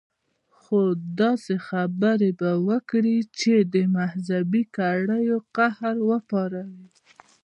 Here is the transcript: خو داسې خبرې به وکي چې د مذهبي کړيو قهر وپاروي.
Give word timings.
خو 0.59 0.79
داسې 1.21 1.53
خبرې 1.67 2.31
به 2.39 2.51
وکي 2.67 3.15
چې 3.39 3.53
د 3.73 3.75
مذهبي 3.95 4.63
کړيو 4.77 5.37
قهر 5.55 5.95
وپاروي. 6.09 6.87